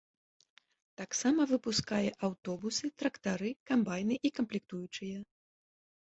[0.99, 5.21] Таксама выпускае аўтобусы, трактары, камбайны і камплектуючыя.